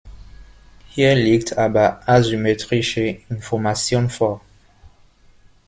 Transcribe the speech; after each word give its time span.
Hier 0.89 1.13
liegt 1.13 1.59
aber 1.59 2.01
asymmetrische 2.09 3.19
Information 3.29 4.09
vor. 4.09 4.41